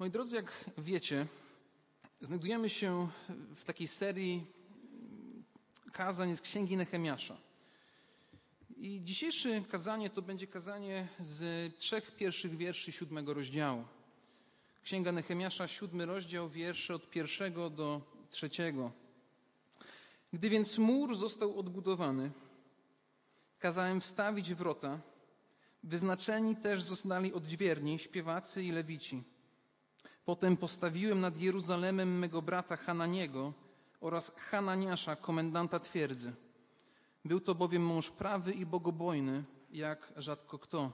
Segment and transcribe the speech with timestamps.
[0.00, 1.26] Moi drodzy, jak wiecie,
[2.20, 3.08] znajdujemy się
[3.54, 4.46] w takiej serii
[5.92, 7.36] kazań z Księgi Nehemiasza.
[8.76, 13.84] I dzisiejsze kazanie to będzie kazanie z trzech pierwszych wierszy siódmego rozdziału.
[14.82, 18.92] Księga Nehemiasza, siódmy rozdział, wiersze od pierwszego do trzeciego.
[20.32, 22.30] Gdy więc mur został odbudowany,
[23.58, 25.00] kazałem wstawić wrota.
[25.82, 29.22] Wyznaczeni też zostali odźwierni, śpiewacy i lewici.
[30.24, 33.52] Potem postawiłem nad Jeruzalemem mego brata Hananiego
[34.00, 36.32] oraz Hananiasza, komendanta twierdzy.
[37.24, 40.92] Był to bowiem mąż prawy i bogobojny, jak rzadko kto.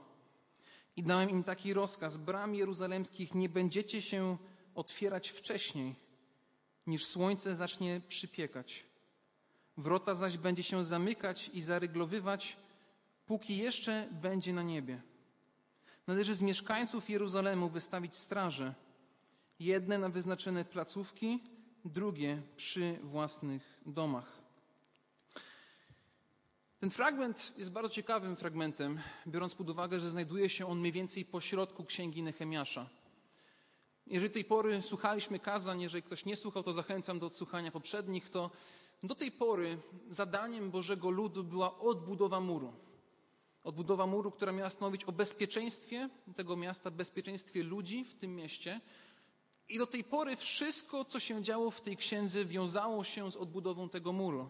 [0.95, 4.37] I dałem im taki rozkaz: bram jeruzalemskich nie będziecie się
[4.75, 5.95] otwierać wcześniej,
[6.87, 8.85] niż słońce zacznie przypiekać.
[9.77, 12.57] Wrota zaś będzie się zamykać i zaryglowywać,
[13.25, 15.01] póki jeszcze będzie na niebie.
[16.07, 18.73] Należy z mieszkańców Jeruzalemu wystawić straże,
[19.59, 21.43] jedne na wyznaczone placówki,
[21.85, 24.37] drugie przy własnych domach.
[26.79, 31.25] Ten fragment jest bardzo ciekawym fragmentem, biorąc pod uwagę, że znajduje się on mniej więcej
[31.25, 32.89] po środku księgi Nehemiasza.
[34.07, 38.51] Jeżeli tej pory słuchaliśmy kazań, jeżeli ktoś nie słuchał, to zachęcam do odsłuchania poprzednich, to
[39.03, 39.77] do tej pory
[40.09, 42.73] zadaniem Bożego Ludu była odbudowa muru.
[43.63, 48.81] Odbudowa muru, która miała stanowić o bezpieczeństwie tego miasta, bezpieczeństwie ludzi w tym mieście.
[49.69, 53.89] I do tej pory wszystko, co się działo w tej księdze, wiązało się z odbudową
[53.89, 54.49] tego muru.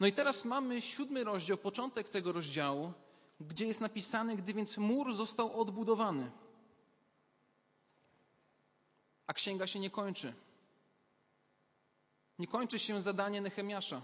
[0.00, 2.92] No i teraz mamy siódmy rozdział, początek tego rozdziału,
[3.40, 6.30] gdzie jest napisane, gdy więc mur został odbudowany.
[9.26, 10.32] A księga się nie kończy.
[12.38, 14.02] Nie kończy się zadanie Nehemiasza.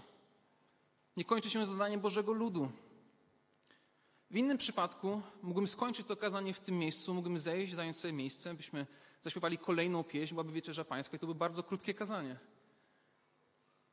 [1.17, 2.71] Nie kończy się zadanie Bożego Ludu.
[4.31, 8.53] W innym przypadku mógłbym skończyć to kazanie w tym miejscu, mógłbym zejść, zająć sobie miejsce,
[8.53, 8.87] byśmy
[9.23, 12.37] zaśpiewali kolejną pieśń, byłaby Wieczerza Pańska i to by bardzo krótkie kazanie.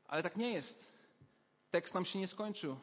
[0.04, 0.92] Ale tak nie jest.
[1.70, 2.76] Tekst nam się nie skończył.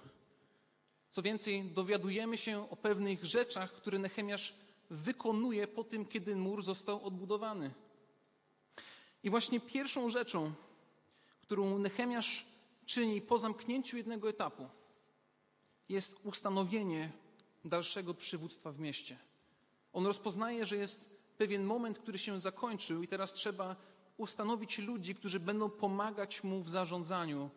[1.12, 4.54] Co więcej, dowiadujemy się o pewnych rzeczach, które Nehemiasz
[4.90, 7.72] wykonuje po tym, kiedy mur został odbudowany.
[9.24, 10.54] I właśnie pierwszą rzeczą,
[11.42, 12.46] którą Nehemiasz
[12.86, 14.70] czyni po zamknięciu jednego etapu,
[15.90, 17.12] jest ustanowienie
[17.66, 19.18] dalszego przywództwa w mieście.
[19.94, 23.76] On rozpoznaje, że jest pewien moment, który się zakończył, i teraz trzeba
[24.18, 27.50] ustanowić ludzi, którzy będą pomagać mu w zarządzaniu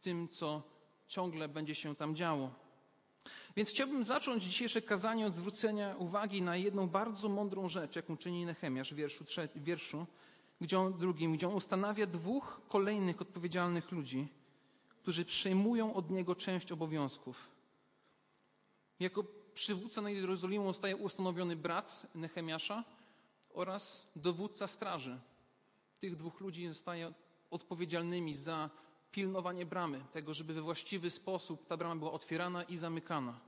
[0.00, 0.62] tym, co
[1.06, 2.50] ciągle będzie się tam działo.
[3.56, 8.46] Więc chciałbym zacząć dzisiejsze kazanie od zwrócenia uwagi na jedną bardzo mądrą rzecz, jaką czyni
[8.46, 10.06] Nehemiasz w wierszu, w wierszu
[10.60, 14.28] gdzie on, drugim, gdzie on ustanawia dwóch kolejnych odpowiedzialnych ludzi,
[15.02, 17.50] którzy przejmują od niego część obowiązków.
[19.00, 22.84] Jako przywódca nad Jerozolimą zostaje ustanowiony brat Nehemiasza
[23.58, 25.20] oraz dowódca straży.
[26.00, 27.12] Tych dwóch ludzi zostaje
[27.50, 28.70] odpowiedzialnymi za
[29.10, 33.40] pilnowanie bramy, tego, żeby we właściwy sposób ta brama była otwierana i zamykana.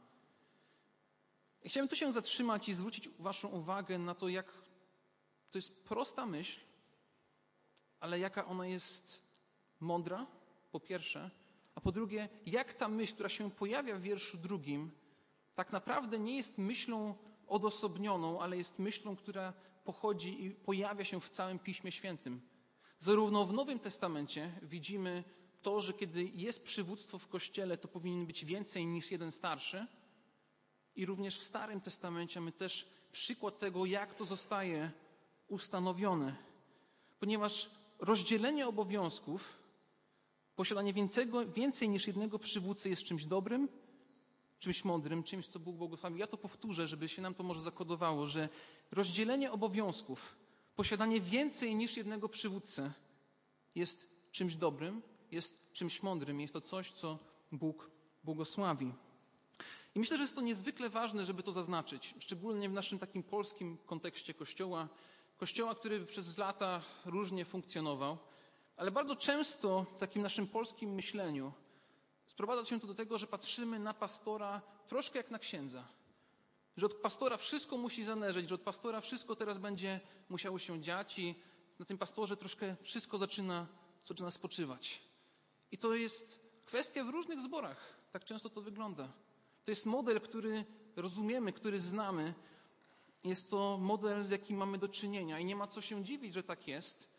[1.62, 4.53] I chciałem tu się zatrzymać i zwrócić Waszą uwagę na to, jak
[5.50, 6.60] to jest prosta myśl,
[8.00, 9.20] ale jaka ona jest
[9.81, 10.26] mądra,
[10.72, 11.31] po pierwsze,
[11.75, 14.91] a po drugie, jak ta myśl, która się pojawia w wierszu drugim,
[15.54, 17.15] tak naprawdę nie jest myślą
[17.47, 19.53] odosobnioną, ale jest myślą, która
[19.93, 22.41] pochodzi i pojawia się w całym Piśmie Świętym.
[22.99, 25.25] Zarówno w Nowym Testamencie widzimy
[25.62, 29.87] to, że kiedy jest przywództwo w Kościele, to powinien być więcej niż jeden starszy.
[30.97, 34.91] I również w Starym Testamencie mamy też przykład tego, jak to zostaje
[35.49, 36.37] ustanowione.
[37.21, 39.59] Ponieważ rozdzielenie obowiązków,
[40.56, 43.69] posiadanie więcej, więcej niż jednego przywódcy jest czymś dobrym,
[44.59, 46.19] czymś mądrym, czymś, co Bóg błogosławił.
[46.19, 48.49] Ja to powtórzę, żeby się nam to może zakodowało, że
[48.93, 50.37] rozdzielenie obowiązków,
[50.77, 52.93] posiadanie więcej niż jednego przywódcę
[53.75, 57.19] jest czymś dobrym, jest czymś mądrym, jest to coś, co
[57.53, 57.91] Bóg
[58.25, 58.93] błogosławi.
[59.95, 63.79] I myślę, że jest to niezwykle ważne, żeby to zaznaczyć, szczególnie w naszym takim polskim
[63.87, 64.89] kontekście Kościoła,
[65.39, 68.19] Kościoła, który przez lata różnie funkcjonował,
[68.76, 71.53] ale bardzo często w takim naszym polskim myśleniu
[72.26, 75.85] sprowadza się to do tego, że patrzymy na pastora troszkę jak na księdza.
[76.81, 81.19] Że od pastora wszystko musi zależeć, że od pastora wszystko teraz będzie musiało się dziać
[81.19, 81.35] i
[81.79, 83.67] na tym pastorze troszkę wszystko zaczyna,
[84.09, 85.00] zaczyna spoczywać.
[85.73, 87.97] I to jest kwestia w różnych zborach.
[88.12, 89.12] Tak często to wygląda.
[89.65, 90.65] To jest model, który
[90.97, 92.35] rozumiemy, który znamy,
[93.25, 96.43] jest to model, z jakim mamy do czynienia i nie ma co się dziwić, że
[96.43, 97.11] tak jest,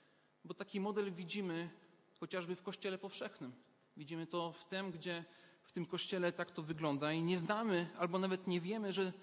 [0.46, 1.69] bo taki model widzimy
[2.19, 3.54] chociażby w Kościele powszechnym.
[3.98, 5.25] Widzimy to w tym, gdzie
[5.64, 9.14] w tym Kościele tak to wygląda i nie znamy albo nawet nie wiemy, że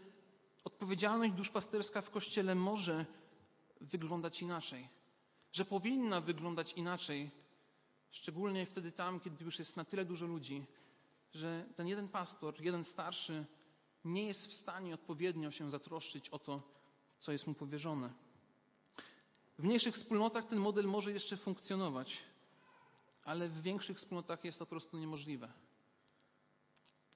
[0.68, 3.06] odpowiedzialność duszpasterska w Kościele może
[3.80, 4.88] wyglądać inaczej.
[5.52, 7.30] Że powinna wyglądać inaczej,
[8.10, 10.66] szczególnie wtedy tam, kiedy już jest na tyle dużo ludzi,
[11.32, 13.44] że ten jeden pastor, jeden starszy,
[14.04, 16.62] nie jest w stanie odpowiednio się zatroszczyć o to,
[17.18, 18.12] co jest mu powierzone.
[19.58, 22.22] W mniejszych wspólnotach ten model może jeszcze funkcjonować,
[23.24, 25.48] ale w większych wspólnotach jest to po prostu niemożliwe.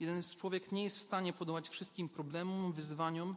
[0.03, 3.37] Jeden człowiek nie jest w stanie podołać wszystkim problemom, wyzwaniom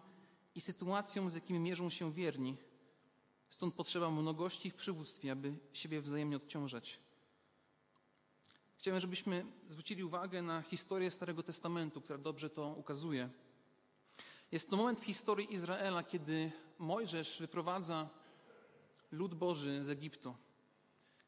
[0.55, 2.57] i sytuacjom, z jakimi mierzą się wierni.
[3.49, 6.99] Stąd potrzeba mnogości w przywództwie, aby siebie wzajemnie odciążać.
[8.77, 13.29] Chciałem, żebyśmy zwrócili uwagę na historię Starego Testamentu, która dobrze to ukazuje.
[14.51, 18.09] Jest to moment w historii Izraela, kiedy Mojżesz wyprowadza
[19.11, 20.35] lud Boży z Egiptu.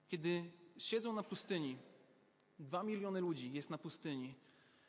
[0.08, 1.78] Kiedy siedzą na pustyni,
[2.60, 4.47] dwa miliony ludzi jest na pustyni.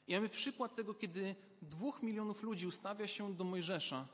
[0.09, 4.09] I mamy przykład tego, kiedy dwóch milionów ludzi ustawia się do Mojżesza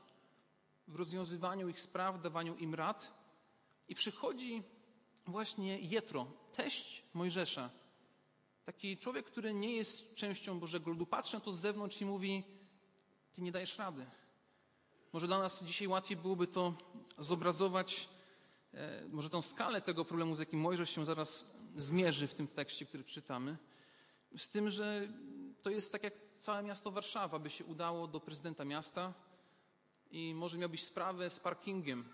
[0.87, 3.11] w rozwiązywaniu ich spraw, dawaniu im rad.
[3.87, 4.63] I przychodzi
[5.27, 7.69] właśnie Jetro, teść Mojżesza.
[8.65, 11.05] Taki człowiek, który nie jest częścią Bożego ludu.
[11.05, 12.43] Patrzy na to z zewnątrz i mówi,
[13.33, 14.05] ty nie dajesz rady.
[15.13, 16.73] Może dla nas dzisiaj łatwiej byłoby to
[17.17, 18.09] zobrazować,
[18.73, 22.85] e, może tą skalę tego problemu, z jakim Mojżesz się zaraz zmierzy w tym tekście,
[22.85, 23.57] który czytamy.
[24.37, 25.07] Z tym, że
[25.65, 29.13] to jest tak jak całe miasto Warszawa by się udało do prezydenta miasta
[30.11, 32.05] i może miałbyś sprawę z parkingiem.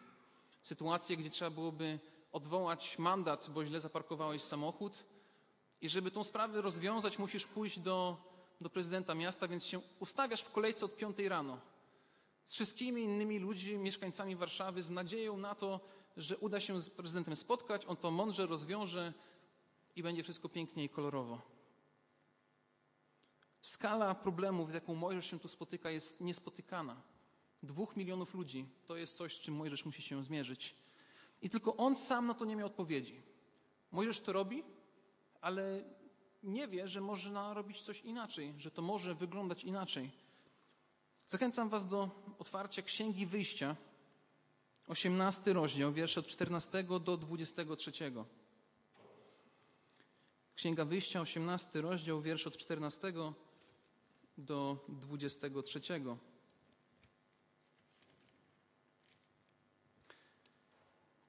[0.62, 2.00] Sytuację, gdzie trzeba byłoby
[2.31, 5.03] odwołać mandat, bo źle zaparkowałeś samochód.
[5.81, 8.18] I żeby tą sprawę rozwiązać, musisz pójść do,
[8.62, 11.57] do prezydenta miasta, więc się ustawiasz w kolejce od piątej rano
[12.45, 15.80] z wszystkimi innymi ludźmi, mieszkańcami Warszawy, z nadzieją na to,
[16.18, 19.13] że uda się z prezydentem spotkać, on to mądrze rozwiąże
[19.95, 21.50] i będzie wszystko pięknie i kolorowo.
[23.62, 27.02] Skala problemów, z jaką Mojżesz się tu spotyka, jest niespotykana.
[27.63, 30.75] Dwóch milionów ludzi to jest coś, z czym Mojżesz musi się zmierzyć.
[31.42, 33.22] I tylko on sam na to nie miał odpowiedzi.
[33.92, 34.63] Mojżesz to robi,
[35.42, 35.84] ale
[36.44, 40.12] nie wie, że można robić coś inaczej, że to może wyglądać inaczej.
[41.28, 42.10] Zachęcam Was do
[42.40, 43.75] otwarcia Księgi Wyjścia,
[44.88, 47.92] 18 rozdział, wiersze od 14 do 23.
[50.56, 53.13] Księga Wyjścia, 18 rozdział, wiersz od 14
[54.38, 55.81] do 23.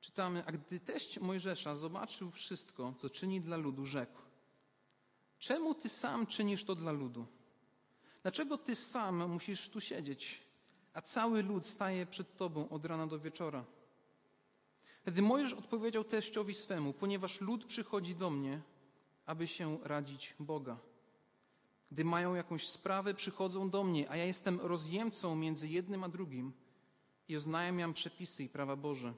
[0.00, 4.22] Czytamy, a gdy teść Mojżesza zobaczył wszystko, co czyni dla ludu, rzekł:
[5.38, 7.26] Czemu ty sam czynisz to dla ludu?
[8.22, 10.40] Dlaczego ty sam musisz tu siedzieć,
[10.94, 13.64] a cały lud staje przed tobą od rana do wieczora?
[15.02, 18.60] Wtedy Mojżesz odpowiedział teściowi swemu, ponieważ lud przychodzi do mnie,
[19.26, 20.91] aby się radzić Boga.
[21.92, 26.52] Gdy mają jakąś sprawę, przychodzą do mnie, a ja jestem rozjemcą między jednym a drugim
[27.28, 29.14] i oznajmiam przepisy i prawa Boże.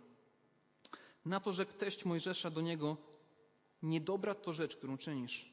[1.25, 2.97] Na to rzekł teść Mojżesza do niego,
[3.83, 5.53] niedobra to rzecz, którą czynisz.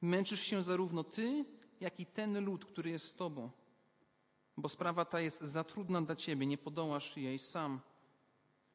[0.00, 1.44] Męczysz się zarówno ty,
[1.80, 3.50] jak i ten lud, który jest z tobą.
[4.56, 7.80] Bo sprawa ta jest za trudna dla ciebie, nie podołasz jej sam.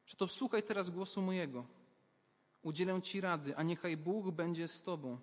[0.04, 1.66] Czy to słuchaj teraz głosu mojego.
[2.62, 5.18] Udzielę ci rady, a niechaj Bóg będzie z tobą.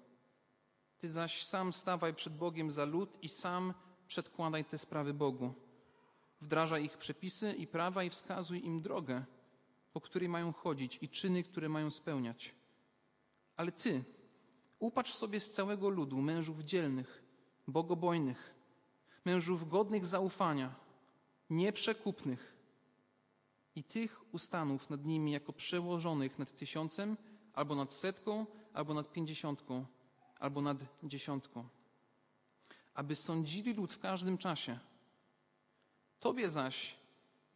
[1.01, 3.74] Ty zaś sam stawaj przed Bogiem za lud i sam
[4.07, 5.53] przedkładaj te sprawy Bogu.
[6.42, 9.24] Wdrażaj ich przepisy i prawa i wskazuj im drogę,
[9.94, 12.55] po której mają chodzić i czyny, które mają spełniać.
[13.55, 14.03] Ale ty
[14.79, 17.24] upatrz sobie z całego ludu mężów dzielnych,
[17.67, 18.53] bogobojnych,
[19.25, 20.75] mężów godnych zaufania,
[21.50, 22.58] nieprzekupnych
[23.75, 27.17] i tych ustanów nad nimi jako przełożonych nad tysiącem,
[27.53, 29.86] albo nad setką, albo nad pięćdziesiątką,
[30.41, 31.67] albo nad dziesiątką,
[32.93, 34.79] aby sądzili lud w każdym czasie.
[36.19, 36.95] Tobie zaś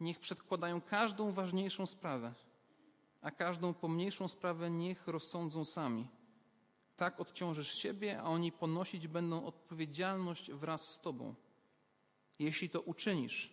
[0.00, 2.34] niech przedkładają każdą ważniejszą sprawę,
[3.22, 6.08] a każdą pomniejszą sprawę niech rozsądzą sami.
[6.96, 11.34] Tak odciążysz siebie, a oni ponosić będą odpowiedzialność wraz z Tobą.
[12.38, 13.52] Jeśli to uczynisz,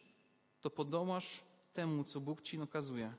[0.62, 3.13] to podołasz temu, co Bóg Ci nakazuje,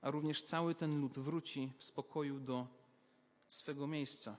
[0.00, 2.66] a również cały ten lud wróci w spokoju do
[3.46, 4.36] swego miejsca.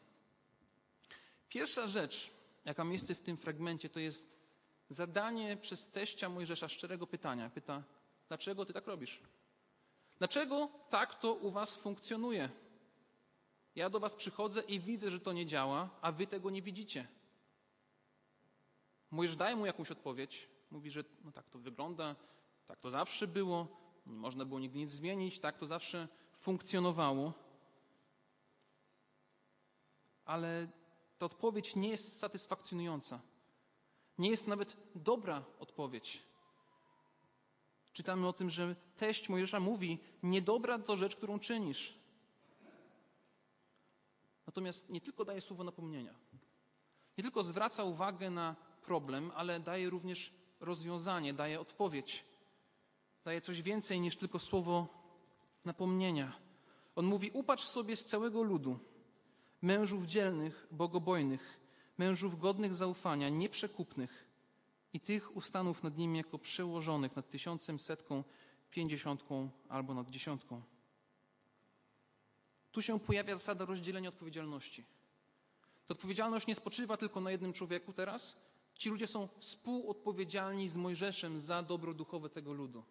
[1.51, 2.31] Pierwsza rzecz,
[2.65, 4.36] jaka miejsce w tym fragmencie, to jest
[4.89, 7.50] zadanie przez teścia Mojżesza szczerego pytania.
[7.50, 7.84] Pyta,
[8.27, 9.22] dlaczego Ty tak robisz?
[10.17, 12.50] Dlaczego tak to u Was funkcjonuje?
[13.75, 17.08] Ja do Was przychodzę i widzę, że to nie działa, a Wy tego nie widzicie.
[19.12, 20.50] Mojżesz daje mu jakąś odpowiedź.
[20.70, 22.15] Mówi, że no tak to wygląda,
[22.67, 23.67] tak to zawsze było,
[24.05, 27.34] nie można było nigdy nic zmienić, tak to zawsze funkcjonowało.
[30.25, 30.80] Ale
[31.22, 33.20] ta odpowiedź nie jest satysfakcjonująca.
[34.18, 36.24] Nie jest nawet dobra odpowiedź.
[37.94, 41.94] Czytamy o tym, że teść Mojżesza mówi: Niedobra to rzecz, którą czynisz.
[44.48, 46.16] Natomiast nie tylko daje słowo napomnienia,
[47.18, 52.25] nie tylko zwraca uwagę na problem, ale daje również rozwiązanie, daje odpowiedź.
[53.24, 54.88] Daje coś więcej niż tylko słowo
[55.66, 56.34] napomnienia.
[56.96, 58.80] On mówi: Upatrz sobie z całego ludu,
[59.62, 61.60] mężów dzielnych, bogobojnych,
[61.98, 64.25] mężów godnych zaufania, nieprzekupnych
[64.94, 68.24] i tych ustanów nad nimi jako przełożonych nad tysiącem, setką,
[68.72, 70.62] pięćdziesiątką albo nad dziesiątką.
[72.72, 74.86] Tu się pojawia zasada rozdzielenia odpowiedzialności.
[75.88, 78.36] Ta odpowiedzialność nie spoczywa tylko na jednym człowieku teraz.
[78.74, 82.84] Ci ludzie są współodpowiedzialni z Mojżeszem za dobro duchowe tego ludu.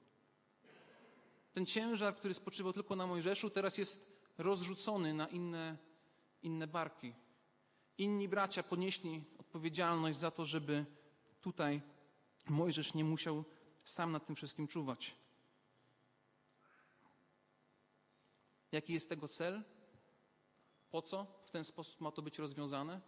[1.53, 4.07] Ten ciężar, który spoczywał tylko na Mojżeszu, teraz jest
[4.39, 5.77] rozrzucony na inne,
[6.42, 7.14] inne barki.
[7.99, 10.85] Inni bracia ponieśli odpowiedzialność za to, żeby
[11.40, 11.82] tutaj
[12.49, 13.44] Mojżesz nie musiał
[13.85, 15.14] sam nad tym wszystkim czuwać.
[18.73, 19.62] Jaki jest tego cel?
[20.90, 23.00] Po co w ten sposób ma to być rozwiązane?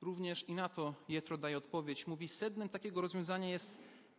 [0.00, 2.06] Również i na to Jetro daje odpowiedź.
[2.06, 3.78] Mówi, sednem takiego rozwiązania jest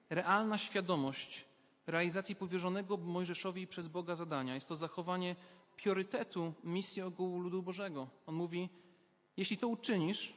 [0.10, 1.46] realna świadomość
[1.88, 4.56] realizacji powierzonego Mojżeszowi przez Boga zadania.
[4.56, 5.36] Jest to zachowanie
[5.76, 8.08] priorytetu misji ogółu ludu Bożego.
[8.26, 8.70] On mówi,
[9.38, 10.34] jeśli to uczynisz,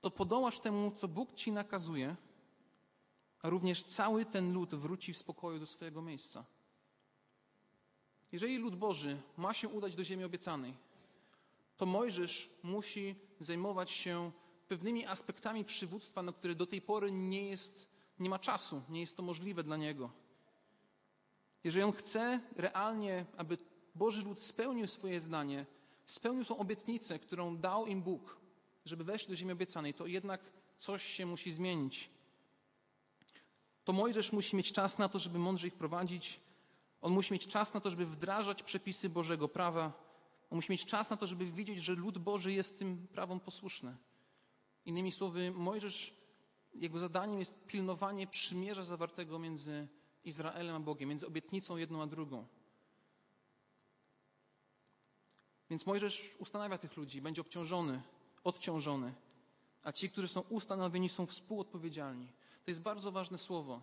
[0.00, 2.16] to podołasz temu, co Bóg ci nakazuje,
[3.42, 6.44] a również cały ten lud wróci w spokoju do swojego miejsca.
[8.32, 10.74] Jeżeli lud Boży ma się udać do ziemi obiecanej,
[11.76, 14.30] to Mojżesz musi zajmować się
[14.68, 19.16] pewnymi aspektami przywództwa, na które do tej pory nie, jest, nie ma czasu, nie jest
[19.16, 20.10] to możliwe dla niego.
[21.64, 23.58] Jeżeli on chce realnie, aby
[23.94, 25.66] Boży lud spełnił swoje zdanie,
[26.06, 28.40] spełnił tą obietnicę, którą dał im Bóg,
[28.84, 30.40] żeby wejść do ziemi obiecanej, to jednak
[30.78, 32.10] coś się musi zmienić.
[33.84, 36.40] To Mojżesz musi mieć czas na to, żeby mądrze ich prowadzić.
[37.00, 39.92] On musi mieć czas na to, żeby wdrażać przepisy Bożego prawa.
[40.50, 43.96] On musi mieć czas na to, żeby widzieć, że lud Boży jest tym prawom posłuszny.
[44.86, 46.14] Innymi słowy, Mojżesz,
[46.74, 49.88] jego zadaniem jest pilnowanie przymierza zawartego między
[50.24, 52.46] Izraelem a Bogiem, między obietnicą jedną a drugą.
[55.72, 58.02] Więc Mojżesz ustanawia tych ludzi, będzie obciążony,
[58.44, 59.14] odciążony,
[59.82, 62.28] a ci, którzy są ustanowieni, są współodpowiedzialni.
[62.64, 63.80] To jest bardzo ważne słowo,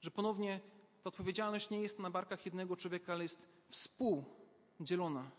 [0.00, 0.60] że ponownie
[1.02, 5.30] ta odpowiedzialność nie jest na barkach jednego człowieka, ale jest współdzielona.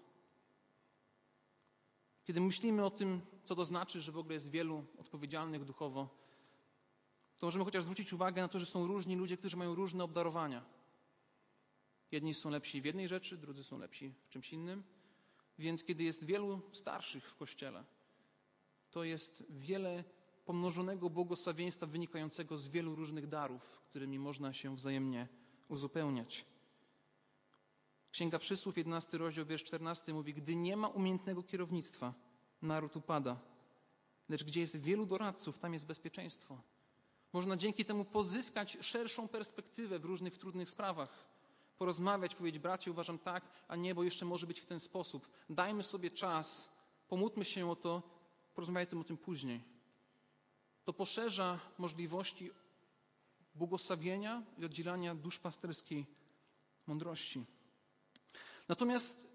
[2.24, 6.10] Kiedy myślimy o tym, co to znaczy, że w ogóle jest wielu odpowiedzialnych duchowo,
[7.38, 10.66] to możemy chociaż zwrócić uwagę na to, że są różni ludzie, którzy mają różne obdarowania.
[12.12, 14.97] Jedni są lepsi w jednej rzeczy, drudzy są lepsi w czymś innym.
[15.60, 17.84] Więc kiedy jest wielu starszych w kościele,
[18.92, 20.04] to jest wiele
[20.46, 25.28] pomnożonego błogosławieństwa wynikającego z wielu różnych darów, którymi można się wzajemnie
[25.68, 26.46] uzupełniać.
[28.12, 32.14] Księga Przysłów, 11 rozdział, wiersz 14 mówi, gdy nie ma umiejętnego kierownictwa,
[32.62, 33.40] naród upada.
[34.30, 36.62] Lecz gdzie jest wielu doradców, tam jest bezpieczeństwo.
[37.34, 41.28] Można dzięki temu pozyskać szerszą perspektywę w różnych trudnych sprawach.
[41.78, 45.30] Porozmawiać, powiedzieć, bracie, uważam tak, a nie, bo jeszcze może być w ten sposób.
[45.50, 46.70] Dajmy sobie czas,
[47.08, 48.02] pomódlmy się o to,
[48.56, 49.64] porozmawiajmy o tym później.
[50.86, 52.52] To poszerza możliwości
[53.56, 56.06] błogosławienia i oddzielania dusz pasterskiej
[56.88, 57.46] mądrości.
[58.68, 59.28] Natomiast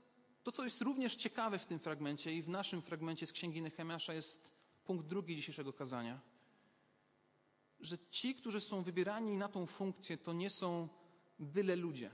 [0.42, 4.14] to, co jest również ciekawe w tym fragmencie i w naszym fragmencie z Księgi Nehemiasza
[4.14, 4.52] jest
[4.84, 6.20] punkt drugi dzisiejszego kazania–
[7.82, 10.88] że ci, którzy są wybierani na tą funkcję, to nie są
[11.38, 12.10] byle ludzie.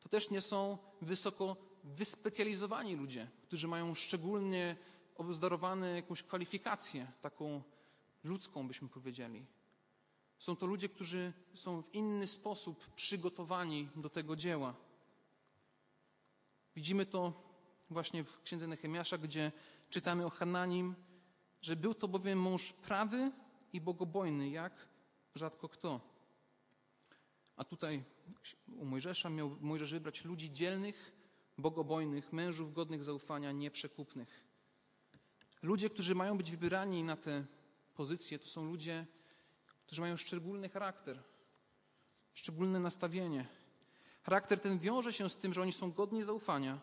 [0.00, 4.76] To też nie są wysoko wyspecjalizowani ludzie, którzy mają szczególnie
[5.16, 7.62] obdarowane jakąś kwalifikację, taką
[8.24, 9.46] ludzką byśmy powiedzieli.
[10.38, 14.74] Są to ludzie, którzy są w inny sposób przygotowani do tego dzieła.
[16.76, 17.42] Widzimy to
[17.90, 19.52] właśnie w księdze Nehemiasza, gdzie
[19.90, 20.94] czytamy o Hananim,
[21.62, 23.32] że był to bowiem mąż prawy
[23.72, 24.88] i bogobojny, jak
[25.34, 26.00] rzadko kto.
[27.58, 28.04] A tutaj
[28.66, 31.12] u Mojżesza miał Mojżesz wybrać ludzi dzielnych,
[31.58, 34.44] bogobojnych, mężów godnych zaufania, nieprzekupnych.
[35.62, 37.44] Ludzie, którzy mają być wybierani na te
[37.94, 39.06] pozycje, to są ludzie,
[39.86, 41.22] którzy mają szczególny charakter,
[42.34, 43.46] szczególne nastawienie.
[44.22, 46.80] Charakter ten wiąże się z tym, że oni są godni zaufania,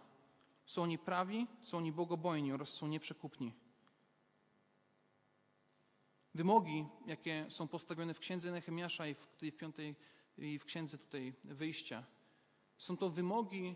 [0.65, 3.53] są oni prawi, są oni bogobojni oraz są nieprzekupni.
[6.33, 9.95] Wymogi, jakie są postawione w księdze Nehemiasza i w, w, piątej,
[10.37, 12.03] i w księdze tutaj wyjścia,
[12.77, 13.75] są to wymogi,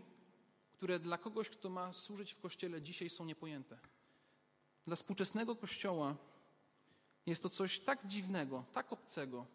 [0.72, 3.78] które dla kogoś, kto ma służyć w kościele dzisiaj są niepojęte.
[4.86, 6.16] Dla współczesnego kościoła
[7.26, 9.46] jest to coś tak dziwnego, tak obcego,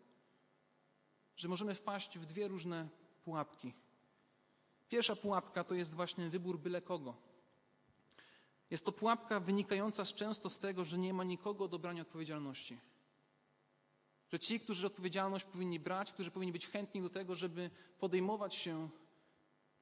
[1.35, 2.87] że możemy wpaść w dwie różne
[3.23, 3.73] pułapki.
[4.89, 7.15] Pierwsza pułapka to jest właśnie wybór byle kogo.
[8.69, 12.79] Jest to pułapka wynikająca często z tego, że nie ma nikogo do brania odpowiedzialności.
[14.31, 18.89] Że ci, którzy odpowiedzialność powinni brać, którzy powinni być chętni do tego, żeby podejmować się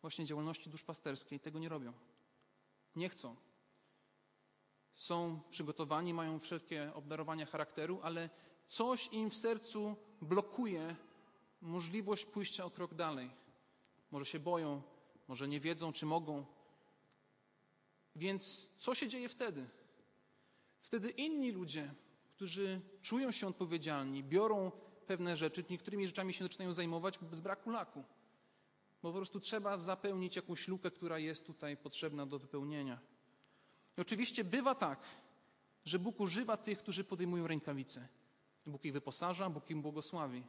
[0.02, 1.94] właśnie działalności duszpasterskiej, tego nie robią.
[2.96, 3.36] Nie chcą.
[4.94, 8.30] Są przygotowani, mają wszelkie obdarowania charakteru, ale
[8.66, 10.96] coś im w sercu blokuje
[11.62, 13.30] możliwość pójścia o krok dalej.
[14.12, 14.82] Może się boją,
[15.28, 16.46] może nie wiedzą, czy mogą.
[18.16, 19.70] Więc co się dzieje wtedy?
[20.82, 21.94] Wtedy inni ludzie,
[22.44, 24.72] którzy czują się odpowiedzialni, biorą
[25.08, 28.04] pewne rzeczy, niektórymi rzeczami się zaczynają zajmować z braku laku.
[29.04, 33.00] Bo po prostu trzeba zapełnić jakąś lukę, która jest tutaj potrzebna do wypełnienia.
[33.98, 35.00] I oczywiście bywa tak,
[35.86, 38.08] że Bóg używa tych, którzy podejmują rękawice.
[38.66, 40.44] Bóg ich wyposaża, Bóg im błogosławi.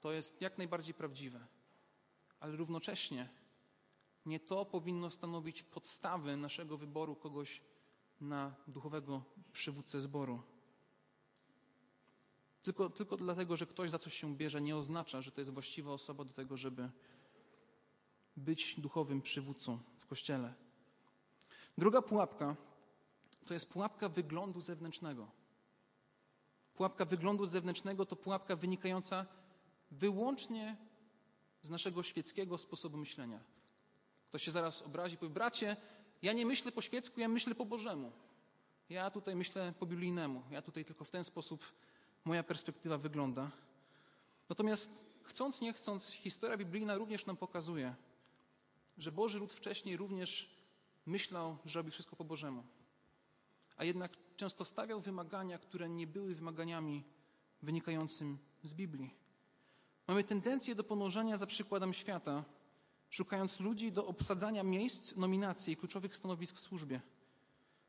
[0.00, 1.46] To jest jak najbardziej prawdziwe.
[2.40, 3.28] Ale równocześnie
[4.26, 7.62] nie to powinno stanowić podstawy naszego wyboru kogoś
[8.20, 10.51] na duchowego przywódcę zboru.
[12.62, 15.92] Tylko, tylko dlatego, że ktoś za coś się bierze, nie oznacza, że to jest właściwa
[15.92, 16.90] osoba do tego, żeby
[18.36, 20.54] być duchowym przywódcą w kościele.
[21.78, 22.56] Druga pułapka
[23.46, 25.30] to jest pułapka wyglądu zewnętrznego.
[26.74, 29.26] Pułapka wyglądu zewnętrznego to pułapka wynikająca
[29.90, 30.76] wyłącznie
[31.62, 33.40] z naszego świeckiego sposobu myślenia.
[34.28, 35.76] Ktoś się zaraz obrazi powie, bracie,
[36.22, 38.12] ja nie myślę po świecku, ja myślę po Bożemu.
[38.88, 40.42] Ja tutaj myślę po biblijnemu.
[40.50, 41.72] Ja tutaj tylko w ten sposób
[42.24, 43.50] moja perspektywa wygląda.
[44.48, 44.90] Natomiast
[45.22, 47.94] chcąc, nie chcąc, historia biblijna również nam pokazuje,
[48.98, 50.56] że Boży lud wcześniej również
[51.06, 52.64] myślał, że robi wszystko po Bożemu.
[53.76, 57.04] A jednak często stawiał wymagania, które nie były wymaganiami
[57.62, 59.14] wynikającymi z Biblii.
[60.08, 62.44] Mamy tendencję do ponurzenia za przykładem świata,
[63.10, 67.00] szukając ludzi do obsadzania miejsc, nominacji i kluczowych stanowisk w służbie.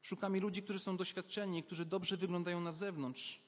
[0.01, 3.42] Szukamy ludzi, którzy są doświadczeni, którzy dobrze wyglądają na zewnątrz,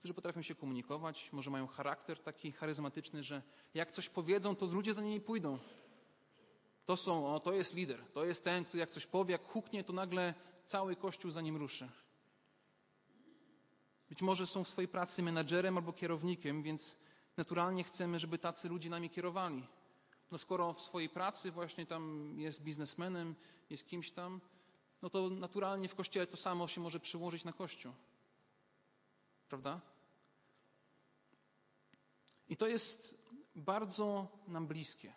[0.00, 3.42] którzy potrafią się komunikować, może mają charakter taki charyzmatyczny, że
[3.74, 5.58] jak coś powiedzą, to ludzie za nimi pójdą.
[6.84, 9.84] To są, o, to jest lider, to jest ten, który jak coś powie, jak huknie,
[9.84, 10.34] to nagle
[10.64, 11.88] cały kościół za nim ruszy.
[14.08, 16.96] Być może są w swojej pracy menadżerem albo kierownikiem, więc
[17.36, 19.66] naturalnie chcemy, żeby tacy ludzie nami kierowali.
[20.30, 23.34] No skoro w swojej pracy właśnie tam jest biznesmenem,
[23.70, 24.40] jest kimś tam,
[25.02, 27.92] no to naturalnie w kościele to samo się może przyłożyć na kościół.
[29.50, 29.80] Prawda?
[32.48, 33.14] I to jest
[33.54, 35.12] bardzo nam bliskie.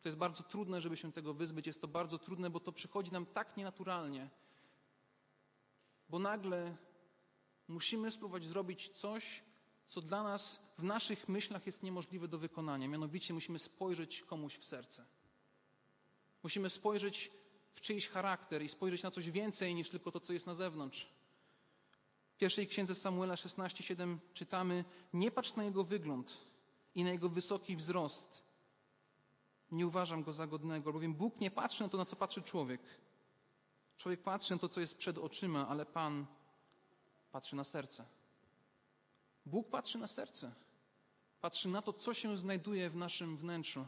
[0.00, 1.66] To jest bardzo trudne, żeby się tego wyzbyć.
[1.66, 4.30] Jest to bardzo trudne, bo to przychodzi nam tak nienaturalnie.
[6.08, 6.76] Bo nagle
[7.68, 9.42] musimy spróbować zrobić coś,
[9.86, 12.88] co dla nas w naszych myślach jest niemożliwe do wykonania.
[12.88, 15.04] Mianowicie musimy spojrzeć komuś w serce.
[16.42, 17.30] Musimy spojrzeć
[17.72, 21.23] w czyjś charakter i spojrzeć na coś więcej niż tylko to, co jest na zewnątrz.
[22.34, 26.36] W pierwszej księdze Samuela 16:7 czytamy: Nie patrz na jego wygląd
[26.94, 28.42] i na jego wysoki wzrost.
[29.72, 32.80] Nie uważam go za godnego, bowiem Bóg nie patrzy na to, na co patrzy człowiek.
[33.96, 36.26] Człowiek patrzy na to, co jest przed oczyma, ale Pan
[37.32, 38.04] patrzy na serce.
[39.46, 40.54] Bóg patrzy na serce.
[41.40, 43.86] Patrzy na to, co się znajduje w naszym wnętrzu.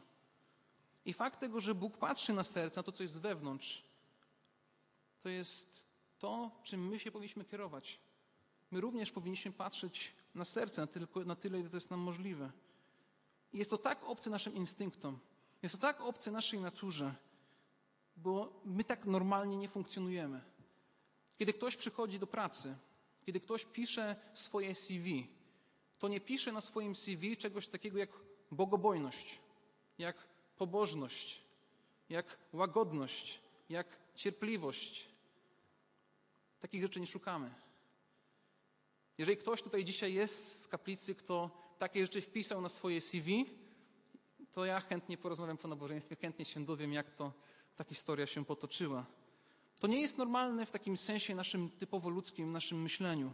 [1.05, 3.83] I fakt tego, że Bóg patrzy na serce, na to, co jest wewnątrz,
[5.23, 5.85] to jest
[6.19, 8.06] to, czym my się powinniśmy kierować.
[8.71, 12.51] My również powinniśmy patrzeć na serce, na tyle, na tyle ile to jest nam możliwe.
[13.53, 15.19] Jest to tak obce naszym instynktom,
[15.63, 17.15] jest to tak obce naszej naturze,
[18.17, 20.41] bo my tak normalnie nie funkcjonujemy.
[21.39, 22.77] Kiedy ktoś przychodzi do pracy,
[23.27, 25.29] kiedy ktoś pisze swoje CV,
[25.99, 28.11] to nie pisze na swoim CV czegoś takiego jak
[28.51, 29.39] bogobojność,
[29.99, 30.17] jak
[30.57, 31.43] pobożność,
[32.09, 35.09] jak łagodność, jak cierpliwość.
[36.61, 37.66] Takich rzeczy nie szukamy.
[39.19, 43.47] Jeżeli ktoś tutaj dzisiaj jest w kaplicy, kto takie rzeczy wpisał na swoje CV,
[44.51, 47.33] to ja chętnie porozmawiam po nabożeństwie, chętnie się dowiem, jak to
[47.77, 49.07] ta historia się potoczyła.
[49.81, 53.33] To nie jest normalne w takim sensie naszym typowo ludzkim, naszym myśleniu.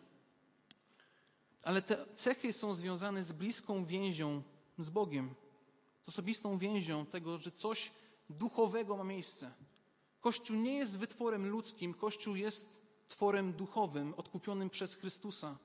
[1.62, 4.42] Ale te cechy są związane z bliską więzią
[4.78, 5.34] z Bogiem,
[6.02, 7.92] z osobistą więzią tego, że coś
[8.30, 9.52] duchowego ma miejsce.
[10.20, 15.58] Kościół nie jest wytworem ludzkim, Kościół jest tworem duchowym, odkupionym przez Chrystusa.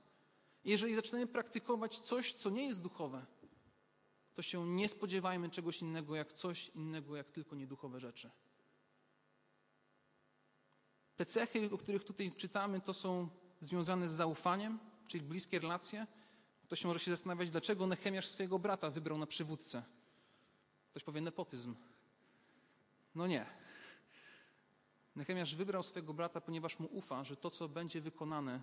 [0.68, 3.26] Jeżeli zaczynamy praktykować coś, co nie jest duchowe,
[4.34, 8.30] to się nie spodziewajmy czegoś innego, jak coś innego, jak tylko nieduchowe rzeczy.
[11.16, 13.28] Te cechy, o których tutaj czytamy, to są
[13.60, 16.06] związane z zaufaniem, czyli bliskie relacje.
[16.62, 19.82] Ktoś może się zastanawiać, dlaczego Nehemiasz swojego brata wybrał na przywódcę.
[20.90, 21.74] Ktoś powie nepotyzm.
[23.14, 23.46] No nie.
[25.16, 28.62] Nehemiasz wybrał swojego brata, ponieważ mu ufa, że to, co będzie wykonane,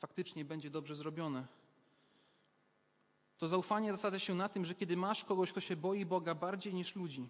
[0.00, 1.46] faktycznie będzie dobrze zrobione.
[3.38, 6.74] To zaufanie zasadza się na tym, że kiedy masz kogoś, kto się boi Boga bardziej
[6.74, 7.28] niż ludzi,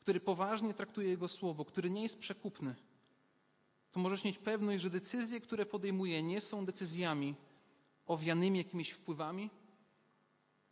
[0.00, 2.74] który poważnie traktuje Jego słowo, który nie jest przekupny,
[3.92, 7.34] to możesz mieć pewność, że decyzje, które podejmuje, nie są decyzjami
[8.06, 9.50] owianymi jakimiś wpływami,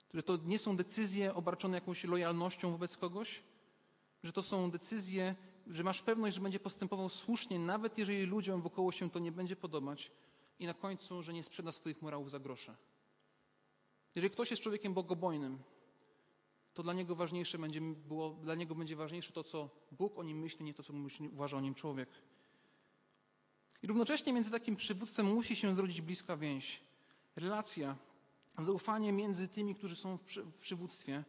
[0.09, 3.42] które to nie są decyzje obarczone jakąś lojalnością wobec kogoś,
[4.22, 5.35] że to są decyzje,
[5.66, 9.56] że masz pewność, że będzie postępował słusznie, nawet jeżeli ludziom wokoło się to nie będzie
[9.56, 10.11] podobać
[10.61, 12.77] i na końcu, że nie sprzeda swoich morałów za grosze.
[14.14, 15.59] Jeżeli ktoś jest człowiekiem bogobojnym,
[16.75, 20.38] to dla niego ważniejsze będzie było, dla niego będzie ważniejsze to, co Bóg o nim
[20.38, 22.09] myśli, nie to, co myśli, uważa o nim człowiek.
[23.83, 26.81] I równocześnie między takim przywództwem musi się zrodzić bliska więź.
[27.37, 27.96] Relacja,
[28.59, 31.25] zaufanie między tymi, którzy są w, w przywództwie.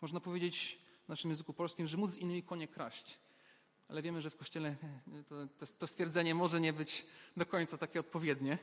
[0.00, 3.18] Można powiedzieć w naszym języku polskim, że móc z innymi konie kraść.
[3.88, 4.76] Ale wiemy, że w Kościele
[5.28, 8.58] to, to, to stwierdzenie może nie być do końca takie odpowiednie.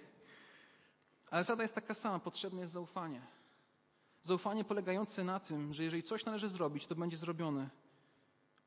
[1.29, 3.21] Ale zasada jest taka sama, potrzebne jest zaufanie.
[4.21, 7.69] Zaufanie polegające na tym, że jeżeli coś należy zrobić, to będzie zrobione.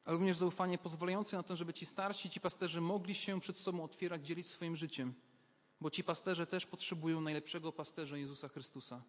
[0.04, 3.84] Ale również zaufanie pozwalające na to, żeby ci starsi, ci pasterze mogli się przed sobą
[3.84, 5.14] otwierać, dzielić swoim życiem.
[5.80, 9.02] Bo ci pasterze też potrzebują najlepszego pasterza Jezusa Chrystusa.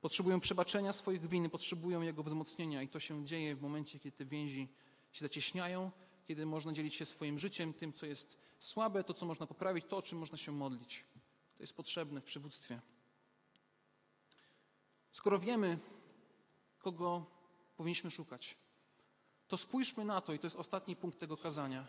[0.00, 4.24] Potrzebują przebaczenia swoich win, potrzebują Jego wzmocnienia i to się dzieje w momencie, kiedy te
[4.24, 4.68] więzi
[5.12, 5.90] się zacieśniają,
[6.28, 9.96] kiedy można dzielić się swoim życiem, tym, co jest słabe, to, co można poprawić, to,
[9.96, 11.04] o czym można się modlić.
[11.56, 12.80] To jest potrzebne w przywództwie.
[15.12, 15.78] Skoro wiemy,
[16.78, 17.26] kogo
[17.76, 18.56] powinniśmy szukać,
[19.48, 21.86] to spójrzmy na to, i to jest ostatni punkt tego kazania.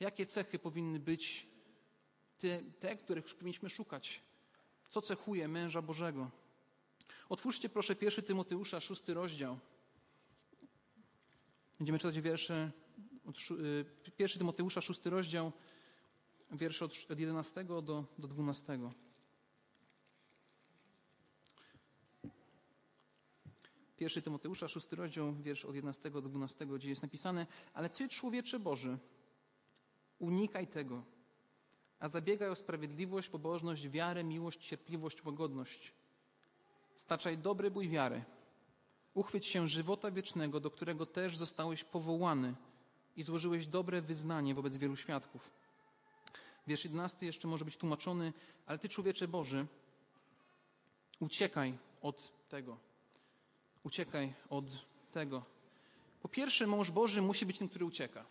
[0.00, 1.46] Jakie cechy powinny być
[2.38, 4.20] te, te których powinniśmy szukać?
[4.88, 6.30] Co cechuje męża Bożego?
[7.28, 9.58] Otwórzcie proszę pierwszy Tymoteusza, szósty rozdział.
[11.78, 12.72] Będziemy czytać wiersze,
[13.50, 15.52] y, pierwszy Tymoteusza, szósty rozdział,
[16.52, 17.82] wiersze od 11 do,
[18.18, 18.78] do 12.
[23.96, 28.58] Pierwszy Tymoteusza, szósty rozdział, wiersz od 11 do 12, gdzie jest napisane Ale Ty, człowiecze
[28.58, 28.98] Boży,
[30.18, 31.02] unikaj tego,
[31.98, 35.92] a zabiegaj o sprawiedliwość, pobożność, wiarę, miłość, cierpliwość, łagodność.
[36.96, 38.24] Staczaj dobry bój wiary.
[39.14, 42.54] Uchwyć się żywota wiecznego, do którego też zostałeś powołany
[43.16, 45.50] i złożyłeś dobre wyznanie wobec wielu świadków.
[46.66, 48.32] Wiersz 11 jeszcze może być tłumaczony,
[48.66, 49.66] ale Ty, człowiecze Boży,
[51.20, 52.78] uciekaj od tego.
[53.82, 54.64] Uciekaj od
[55.12, 55.44] tego.
[56.22, 58.24] Po pierwsze, mąż Boży musi być tym, który ucieka.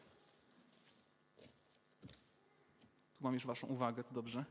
[3.18, 4.46] Tu mam już Waszą uwagę, to dobrze.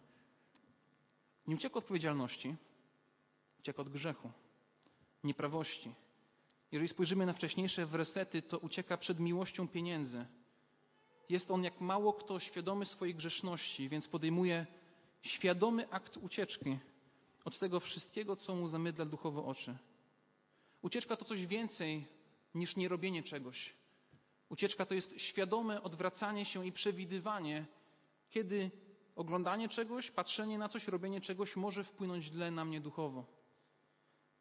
[1.46, 2.56] Nie ucieka od odpowiedzialności,
[3.60, 4.30] ucieka od grzechu,
[5.24, 5.94] nieprawości.
[6.74, 10.26] Jeżeli spojrzymy na wcześniejsze wersety, to ucieka przed miłością pieniędzy.
[11.28, 14.66] Jest on jak mało kto świadomy swojej grzeszności, więc podejmuje
[15.22, 16.78] świadomy akt ucieczki
[17.44, 19.76] od tego wszystkiego, co mu zamydla duchowo oczy.
[20.82, 22.06] Ucieczka to coś więcej
[22.54, 23.74] niż nierobienie czegoś.
[24.48, 27.66] Ucieczka to jest świadome odwracanie się i przewidywanie,
[28.30, 28.70] kiedy
[29.16, 33.33] oglądanie czegoś, patrzenie na coś, robienie czegoś może wpłynąć źle na mnie duchowo.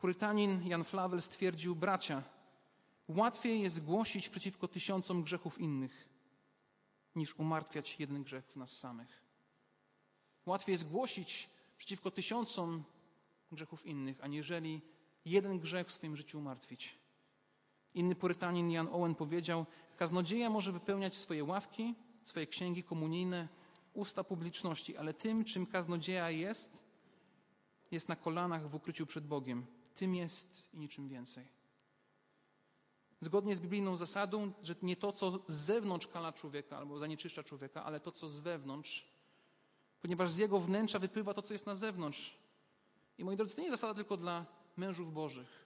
[0.04, 2.24] Purytanin Jan Flavel stwierdził, bracia,
[3.08, 6.10] łatwiej jest głosić przeciwko tysiącom grzechów innych,
[7.16, 9.22] niż umartwiać jeden grzech w nas samych.
[10.46, 12.84] Łatwiej jest głosić przeciwko tysiącom
[13.52, 14.82] grzechów innych, aniżeli
[15.26, 16.96] jeden grzech w swoim życiu umartwić.
[17.94, 19.66] Inny purytanin Jan Owen powiedział:
[19.98, 23.48] Kaznodzieja może wypełniać swoje ławki, swoje księgi komunijne,
[23.94, 26.84] usta publiczności, ale tym, czym kaznodzieja jest,
[27.92, 29.66] jest na kolanach w ukryciu przed Bogiem.
[29.94, 31.46] Tym jest i niczym więcej.
[33.20, 37.84] Zgodnie z biblijną zasadą, że nie to, co z zewnątrz kala człowieka albo zanieczyszcza człowieka,
[37.84, 39.08] ale to, co z wewnątrz,
[40.02, 42.38] ponieważ z jego wnętrza wypływa to, co jest na zewnątrz.
[43.18, 44.46] I moi drodzy, to nie jest zasada tylko dla
[44.78, 45.66] mężów bożych.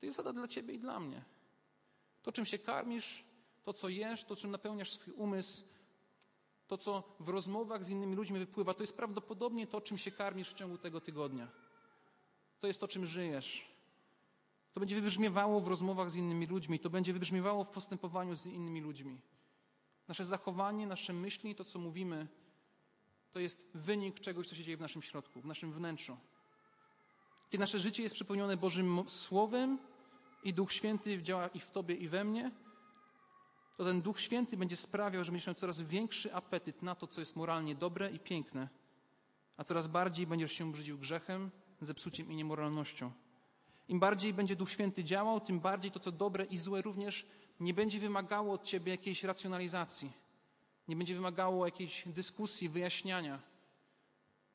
[0.00, 1.24] To jest zasada dla ciebie i dla mnie.
[2.22, 3.24] To, czym się karmisz,
[3.64, 5.64] to, co jesz, to, czym napełniasz swój umysł,
[6.66, 10.50] to, co w rozmowach z innymi ludźmi wypływa, to jest prawdopodobnie to, czym się karmisz
[10.50, 11.48] w ciągu tego tygodnia.
[12.60, 13.68] To jest to, czym żyjesz.
[14.72, 18.80] To będzie wybrzmiewało w rozmowach z innymi ludźmi, to będzie wybrzmiewało w postępowaniu z innymi
[18.80, 19.20] ludźmi.
[20.08, 22.26] Nasze zachowanie, nasze myśli, to, co mówimy,
[23.30, 26.16] to jest wynik czegoś, co się dzieje w naszym środku, w naszym wnętrzu.
[27.50, 29.78] Kiedy nasze życie jest przepełnione Bożym Słowem
[30.44, 32.50] i Duch Święty działa i w Tobie, i we mnie,
[33.76, 37.20] to ten Duch Święty będzie sprawiał, że będziesz miał coraz większy apetyt na to, co
[37.20, 38.68] jest moralnie dobre i piękne,
[39.56, 43.12] a coraz bardziej będziesz się brzydził grzechem, zepsuciem i niemoralnością.
[43.88, 47.26] Im bardziej będzie Duch Święty działał, tym bardziej to, co dobre i złe, również
[47.60, 50.12] nie będzie wymagało od ciebie jakiejś racjonalizacji.
[50.88, 53.38] Nie będzie wymagało jakiejś dyskusji, wyjaśniania.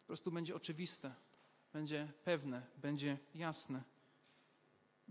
[0.01, 1.13] Po prostu będzie oczywiste,
[1.73, 3.83] będzie pewne, będzie jasne.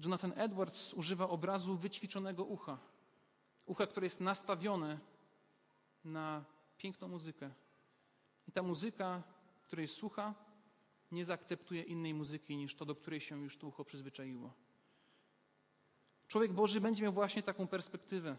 [0.04, 2.78] Jonathan Edwards używa obrazu wyćwiczonego ucha.
[3.66, 4.98] Ucha, które jest nastawione
[6.04, 6.44] na
[6.78, 7.50] piękną muzykę.
[8.48, 9.22] I ta muzyka,
[9.62, 10.34] której słucha,
[11.12, 14.52] nie zaakceptuje innej muzyki niż to, do której się już to ucho przyzwyczaiło.
[16.28, 18.36] Człowiek Boży będzie miał właśnie taką perspektywę.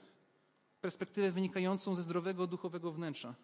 [0.81, 3.35] Perspektywę wynikającą ze zdrowego duchowego wnętrza.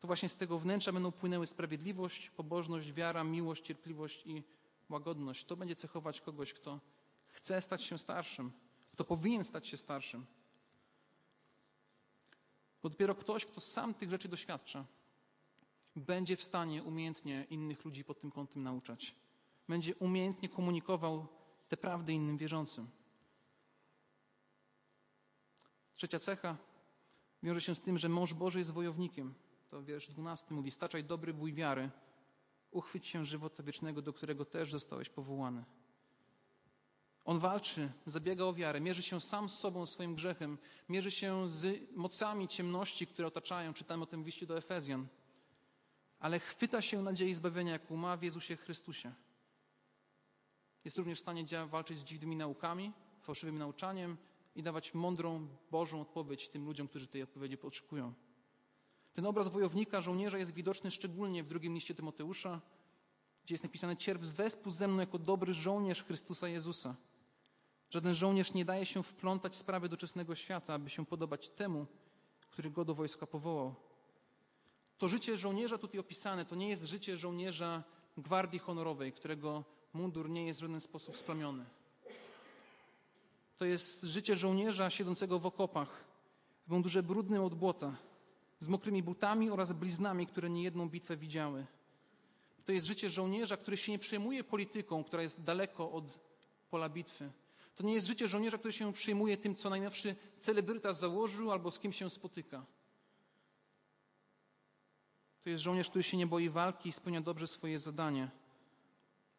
[0.00, 4.42] To właśnie z tego wnętrza będą płynęły sprawiedliwość, pobożność, wiara, miłość, cierpliwość i
[4.88, 5.44] łagodność.
[5.44, 6.80] To będzie cechować kogoś, kto
[7.28, 8.52] chce stać się starszym,
[8.92, 10.26] kto powinien stać się starszym.
[12.82, 14.84] Bo dopiero ktoś, kto sam tych rzeczy doświadcza,
[15.96, 19.14] będzie w stanie umiejętnie innych ludzi pod tym kątem nauczać.
[19.68, 21.26] Będzie umiejętnie komunikował
[21.68, 22.88] te prawdy innym wierzącym.
[25.94, 26.56] Trzecia cecha
[27.42, 29.34] wiąże się z tym, że mąż Boży jest wojownikiem.
[29.68, 31.90] To wiersz 12 mówi: Staczaj dobry bój wiary,
[32.70, 35.64] uchwyć się żywota wiecznego, do którego też zostałeś powołany.
[37.24, 41.90] On walczy, zabiega o wiarę, mierzy się sam z sobą, swoim grzechem, mierzy się z
[41.96, 43.74] mocami ciemności, które otaczają.
[43.74, 45.06] Czytamy o tym w liście do Efezjan.
[46.24, 49.12] Ale chwyta się nadziei zbawienia, jaką ma w Jezusie Chrystusie.
[50.84, 54.16] Jest również w stanie walczyć z dziwnymi naukami, fałszywym nauczaniem
[54.54, 58.12] i dawać mądrą, Bożą odpowiedź tym ludziom, którzy tej odpowiedzi potrzebują.
[59.14, 62.60] Ten obraz wojownika, żołnierza jest widoczny szczególnie w drugim liście Tymoteusza,
[63.44, 66.96] gdzie jest napisane: Cierp wespół ze mną jako dobry żołnierz Chrystusa Jezusa.
[67.90, 71.86] Żaden żołnierz nie daje się wplątać w sprawy doczesnego świata, aby się podobać temu,
[72.50, 73.83] który go do wojska powołał.
[74.98, 77.82] To życie żołnierza tutaj opisane to nie jest życie żołnierza
[78.16, 81.64] gwardii honorowej, którego mundur nie jest w żaden sposób splamiony.
[83.58, 86.04] To jest życie żołnierza siedzącego w okopach,
[86.66, 87.96] w mundurze brudnym od błota,
[88.60, 91.66] z mokrymi butami oraz bliznami, które niejedną bitwę widziały.
[92.64, 96.18] To jest życie żołnierza, który się nie przejmuje polityką, która jest daleko od
[96.70, 97.30] pola bitwy.
[97.74, 101.78] To nie jest życie żołnierza, który się przejmuje tym, co najnowszy celebryta założył albo z
[101.78, 102.66] kim się spotyka.
[105.44, 108.30] To jest żołnierz, który się nie boi walki i spełnia dobrze swoje zadanie.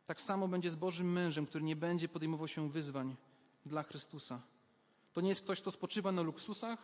[0.06, 3.16] Tak samo będzie z Bożym mężem, który nie będzie podejmował się wyzwań
[3.66, 4.42] dla Chrystusa.
[5.14, 6.80] To nie jest ktoś, kto spoczywa na luksusach,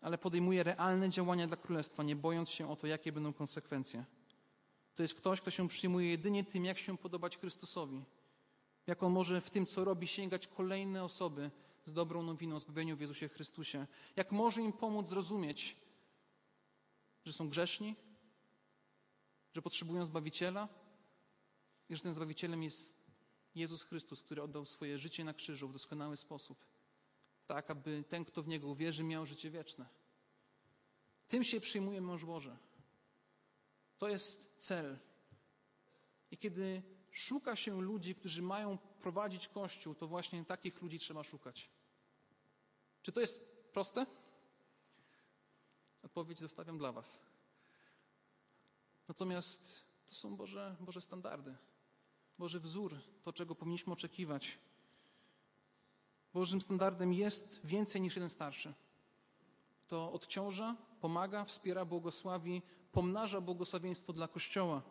[0.00, 4.04] ale podejmuje realne działania dla Królestwa, nie bojąc się o to, jakie będą konsekwencje.
[4.94, 8.04] To jest ktoś, kto się przyjmuje jedynie tym, jak się podobać Chrystusowi.
[8.86, 11.50] Jak on może w tym, co robi, sięgać kolejne osoby
[11.84, 13.86] z dobrą nowiną o zbawieniu w Jezusie Chrystusie.
[14.16, 15.76] Jak może im pomóc zrozumieć,
[17.24, 17.96] że są grzeszni,
[19.56, 20.68] że potrzebują Zbawiciela
[21.88, 22.94] i że tym Zbawicielem jest
[23.54, 26.64] Jezus Chrystus, który oddał swoje życie na krzyżu w doskonały sposób,
[27.46, 29.86] tak aby ten, kto w Niego uwierzy, miał życie wieczne.
[31.28, 32.56] Tym się przyjmuje mąż Boże.
[33.98, 34.98] To jest cel.
[36.30, 41.70] I kiedy szuka się ludzi, którzy mają prowadzić Kościół, to właśnie takich ludzi trzeba szukać.
[43.02, 43.40] Czy to jest
[43.72, 44.06] proste?
[46.02, 47.25] Odpowiedź zostawiam dla Was.
[49.08, 51.56] Natomiast to są Boże, Boże standardy,
[52.38, 54.58] Boży wzór, to czego powinniśmy oczekiwać.
[56.34, 58.74] Bożym standardem jest więcej niż jeden starszy.
[59.88, 64.82] To odciąża, pomaga, wspiera, błogosławi, pomnaża błogosławieństwo dla Kościoła.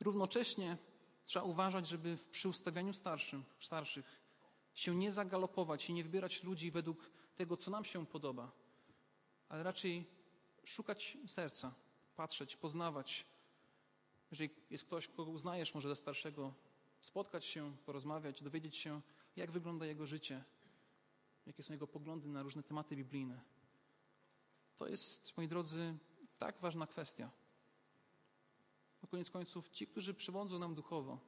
[0.00, 0.76] Równocześnie
[1.24, 4.20] trzeba uważać, żeby przy ustawianiu starszym, starszych
[4.74, 8.50] się nie zagalopować i nie wybierać ludzi według tego, co nam się podoba,
[9.48, 10.06] ale raczej
[10.64, 11.74] szukać serca,
[12.20, 13.26] patrzeć, poznawać.
[14.30, 16.54] Jeżeli jest ktoś, kogo uznajesz może za starszego,
[17.00, 19.00] spotkać się, porozmawiać, dowiedzieć się,
[19.36, 20.44] jak wygląda jego życie,
[21.46, 23.40] jakie są jego poglądy na różne tematy biblijne.
[24.76, 25.98] To jest, moi drodzy,
[26.38, 27.30] tak ważna kwestia.
[29.02, 31.18] Na koniec końców, ci, którzy przywodzą nam duchowo,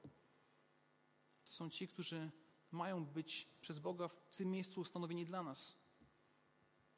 [1.45, 2.31] to są ci, którzy
[2.71, 5.75] mają być przez Boga w tym miejscu ustanowieni dla nas.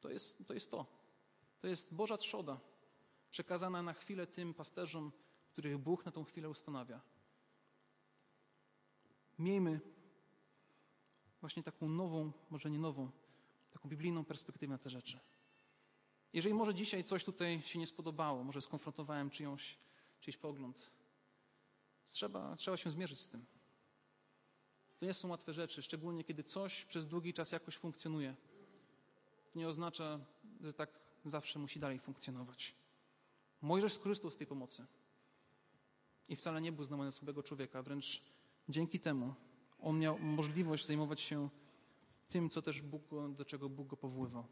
[0.01, 0.55] To jest to.
[0.55, 0.87] Jest to.
[1.61, 2.61] to jest Boża trzoda,
[3.35, 5.13] przekazana na chwilę tym pasterzom,
[5.53, 7.01] których Bóg na tą chwilę ustanawia.
[9.39, 9.81] Miejmy
[11.41, 13.11] właśnie taką nową, może nie nową,
[13.73, 15.21] taką biblijną perspektywę na te rzeczy.
[16.33, 19.79] Jeżeli może dzisiaj coś tutaj się nie spodobało, może skonfrontowałem czyjąś,
[20.21, 20.91] czyjś pogląd,
[22.07, 23.47] trzeba, trzeba się zmierzyć z tym.
[24.99, 28.37] To nie są łatwe rzeczy, szczególnie kiedy coś przez długi czas jakoś funkcjonuje.
[29.53, 30.21] To nie oznacza,
[30.61, 32.84] że tak zawsze musi dalej funkcjonować.
[33.63, 34.87] Mojżesz skorzystał z tej pomocy.
[36.29, 38.23] I wcale nie był znany słabego człowieka, wręcz
[38.69, 39.35] dzięki temu
[39.85, 41.49] on miał możliwość zajmować się
[42.29, 43.03] tym, co też Bóg,
[43.37, 44.47] do czego Bóg go powoływał.